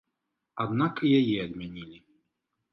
[0.65, 2.05] Аднак і яе адмянілі.